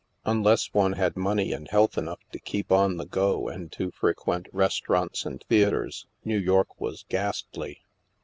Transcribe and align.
Un 0.25 0.41
less 0.41 0.73
one 0.73 0.93
had 0.93 1.15
money 1.15 1.53
and 1.53 1.67
health 1.67 1.95
enough 1.95 2.21
to 2.31 2.39
keep 2.39 2.71
on 2.71 2.97
the 2.97 3.05
go 3.05 3.47
and 3.47 3.71
to 3.71 3.91
frequent 3.91 4.47
restaurants 4.51 5.27
and 5.27 5.43
theatres. 5.43 6.07
New 6.25 6.39
York 6.39 6.81
was 6.81 7.05
ghastly. 7.07 7.83